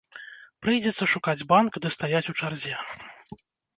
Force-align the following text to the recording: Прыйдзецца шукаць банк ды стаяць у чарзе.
Прыйдзецца 0.65 1.09
шукаць 1.13 1.45
банк 1.53 1.73
ды 1.83 1.87
стаяць 1.99 2.25
у 2.33 2.37
чарзе. 2.41 2.73